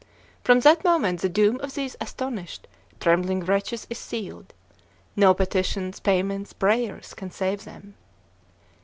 [0.43, 2.67] From that moment the doom of these astonished,
[2.99, 4.51] trembling wretches is sealed.
[5.15, 7.93] No petitions, payments, prayers, can save them.